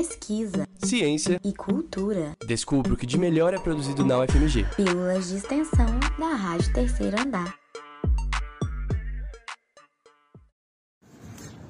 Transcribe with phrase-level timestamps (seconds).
[0.00, 2.34] pesquisa, ciência e cultura.
[2.46, 4.64] Descubra o que de melhor é produzido na UFMG.
[4.74, 7.54] Pílulas de extensão da Rádio Terceiro Andar.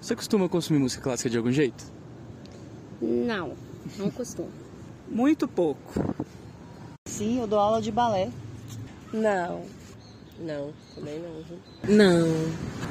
[0.01, 1.85] Você costuma consumir música clássica de algum jeito?
[3.03, 3.57] Não,
[3.99, 4.53] não costumo.
[5.11, 6.15] Muito pouco.
[7.09, 8.31] Sim, eu dou aula de balé.
[9.13, 9.65] Não.
[10.39, 11.97] Não, também não.
[11.97, 12.29] Não.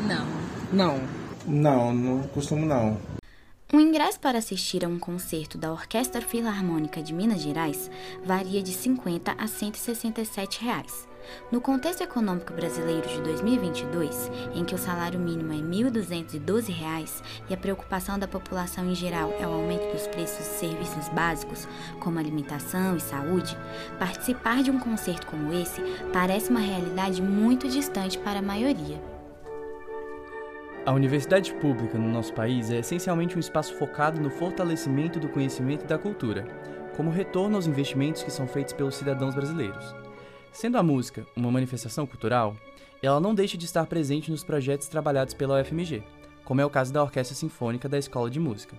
[0.05, 0.27] Não.
[0.73, 0.99] Não.
[1.47, 2.99] Não, não costumo não.
[3.71, 7.89] Um ingresso para assistir a um concerto da Orquestra Filarmônica de Minas Gerais
[8.25, 11.07] varia de 50 a 167 reais.
[11.51, 17.53] No contexto econômico brasileiro de 2022, em que o salário mínimo é 1.212 reais, e
[17.53, 21.67] a preocupação da população em geral é o aumento dos preços de serviços básicos,
[21.99, 23.55] como alimentação e saúde,
[23.99, 25.79] participar de um concerto como esse
[26.11, 29.18] parece uma realidade muito distante para a maioria.
[30.85, 35.83] A universidade pública no nosso país é essencialmente um espaço focado no fortalecimento do conhecimento
[35.83, 36.47] e da cultura,
[36.95, 39.93] como retorno aos investimentos que são feitos pelos cidadãos brasileiros.
[40.51, 42.55] Sendo a música uma manifestação cultural,
[43.03, 46.01] ela não deixa de estar presente nos projetos trabalhados pela UFMG,
[46.43, 48.75] como é o caso da Orquestra Sinfônica da Escola de Música.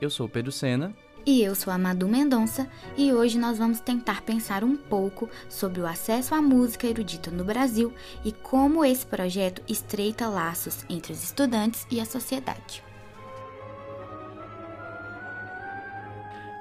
[0.00, 0.94] Eu sou Pedro Sena.
[1.30, 5.78] E eu sou a Madu Mendonça, e hoje nós vamos tentar pensar um pouco sobre
[5.78, 7.92] o acesso à música erudita no Brasil
[8.24, 12.82] e como esse projeto estreita laços entre os estudantes e a sociedade.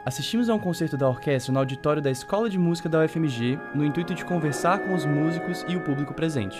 [0.05, 3.85] Assistimos a um concerto da orquestra no auditório da Escola de Música da UFMG, no
[3.85, 6.59] intuito de conversar com os músicos e o público presente.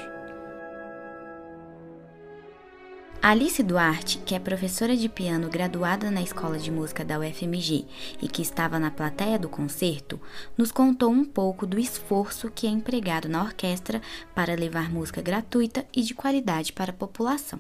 [3.22, 7.86] Alice Duarte, que é professora de piano graduada na Escola de Música da UFMG
[8.22, 10.20] e que estava na plateia do concerto,
[10.58, 14.02] nos contou um pouco do esforço que é empregado na orquestra
[14.36, 17.60] para levar música gratuita e de qualidade para a população.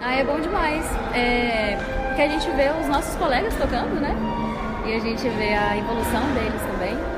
[0.00, 0.84] Ah, é bom demais.
[1.14, 1.76] É,
[2.08, 4.14] porque a gente vê os nossos colegas tocando, né?
[4.86, 7.13] E a gente vê a evolução deles também.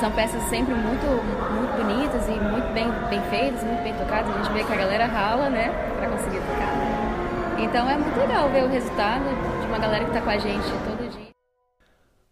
[0.00, 4.34] São peças sempre muito, muito bonitas e muito bem, bem feitas, muito bem tocadas.
[4.34, 5.70] A gente vê que a galera rala, né?
[5.98, 7.56] Pra conseguir tocar.
[7.58, 9.24] Então é muito legal ver o resultado
[9.60, 11.28] de uma galera que tá com a gente todo dia.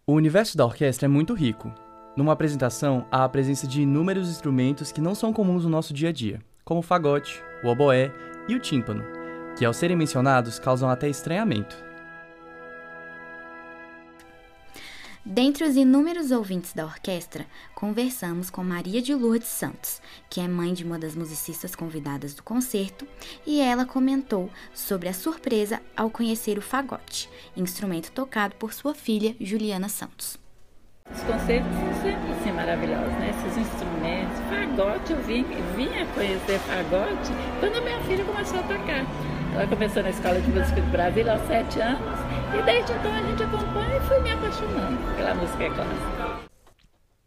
[0.05, 1.73] O universo da orquestra é muito rico.
[2.15, 6.09] Numa apresentação, há a presença de inúmeros instrumentos que não são comuns no nosso dia
[6.09, 8.11] a dia, como o fagote, o oboé
[8.47, 9.03] e o tímpano,
[9.57, 11.84] que ao serem mencionados causam até estranhamento.
[15.27, 19.99] Dentre os inúmeros ouvintes da orquestra, conversamos com Maria de Lourdes Santos,
[20.29, 23.07] que é mãe de uma das musicistas convidadas do concerto,
[23.43, 27.27] e ela comentou sobre a surpresa ao conhecer o fagote,
[27.57, 30.37] instrumento tocado por sua filha Juliana Santos.
[31.11, 33.31] Os concertos são sempre assim maravilhosos, né?
[33.31, 34.37] Esses instrumentos.
[34.47, 35.43] Fagote, eu vim,
[35.75, 39.05] vinha conhecer fagote quando a minha filha começou a tocar.
[39.55, 42.24] Ela começou na Escola de Música do Brasil aos sete anos
[42.59, 46.45] e desde então a gente acompanha e fui me apaixonando pela música clássica.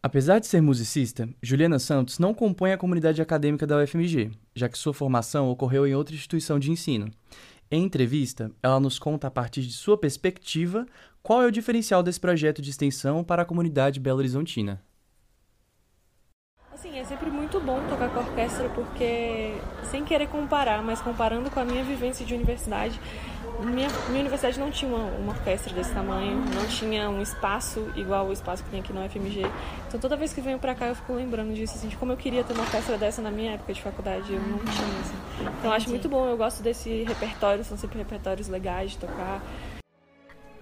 [0.01, 4.77] Apesar de ser musicista, Juliana Santos não compõe a comunidade acadêmica da UFMG, já que
[4.77, 7.11] sua formação ocorreu em outra instituição de ensino.
[7.69, 10.85] Em entrevista, ela nos conta a partir de sua perspectiva
[11.21, 14.81] qual é o diferencial desse projeto de extensão para a comunidade belo-horizontina.
[16.79, 19.53] Assim, é sempre muito bom tocar com a orquestra porque,
[19.91, 22.97] sem querer comparar, mas comparando com a minha vivência de universidade,
[23.59, 28.27] minha, minha universidade não tinha uma, uma, orquestra desse tamanho, não tinha um espaço igual
[28.27, 29.45] o espaço que tem aqui no UFMG.
[29.89, 32.17] Então toda vez que venho pra cá eu fico lembrando disso, assim, de como eu
[32.17, 35.49] queria ter uma orquestra dessa na minha época de faculdade, eu não tinha, assim.
[35.59, 39.41] Então acho muito bom, eu gosto desse repertório, são sempre repertórios legais de tocar.